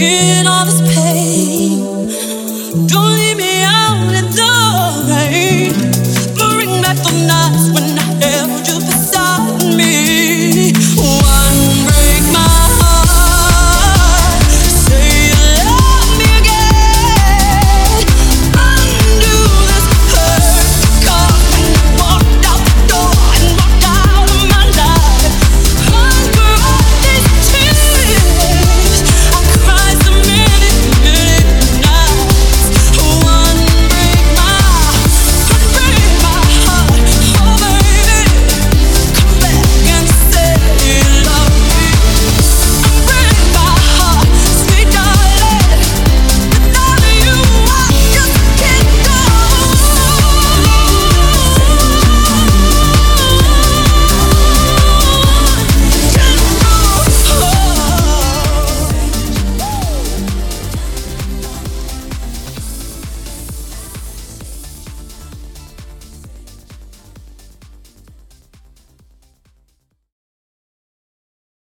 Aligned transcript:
In 0.00 0.46
all 0.46 0.64
this 0.64 0.80
pain. 0.94 2.06
Don't 2.86 3.14
leave 3.14 3.36
me 3.36 3.47